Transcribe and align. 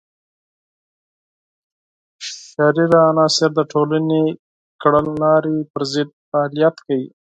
شریر 2.27 2.91
عناصر 3.09 3.49
د 3.55 3.59
ټولنې 3.71 4.23
د 4.33 4.37
کړنلارې 4.81 5.57
پر 5.71 5.81
ضد 5.93 6.09
فعالیت 6.29 6.75
کوي. 6.85 7.07